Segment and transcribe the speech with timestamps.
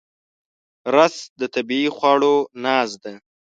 [0.95, 3.13] رس د طبیعي خواړو ناز ده